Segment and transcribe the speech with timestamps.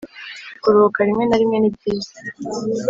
[0.61, 2.15] kuruhuka rimwe na rimwe nibyiza